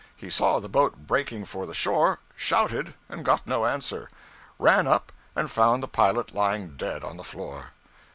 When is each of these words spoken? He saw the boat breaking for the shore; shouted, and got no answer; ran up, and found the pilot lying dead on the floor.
He 0.15 0.31
saw 0.31 0.57
the 0.57 0.67
boat 0.67 1.05
breaking 1.05 1.45
for 1.45 1.67
the 1.67 1.75
shore; 1.75 2.21
shouted, 2.35 2.95
and 3.07 3.23
got 3.23 3.45
no 3.45 3.67
answer; 3.67 4.09
ran 4.57 4.87
up, 4.87 5.11
and 5.35 5.51
found 5.51 5.83
the 5.83 5.87
pilot 5.87 6.33
lying 6.33 6.69
dead 6.75 7.03
on 7.03 7.17
the 7.17 7.23
floor. 7.23 7.69